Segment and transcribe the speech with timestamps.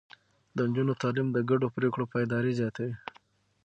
[0.55, 2.95] د نجونو تعليم د ګډو پرېکړو پايداري زياتوي.